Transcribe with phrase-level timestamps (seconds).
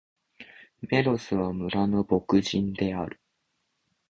[0.89, 3.19] メロスは、村の牧人である。